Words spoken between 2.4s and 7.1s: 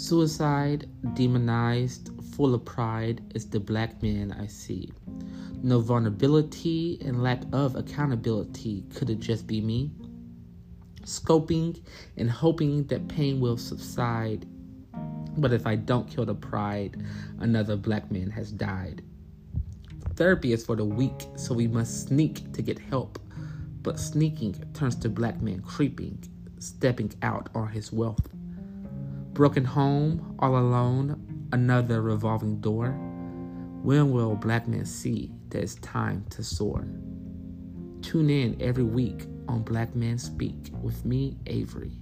of pride, is the black man I see. No vulnerability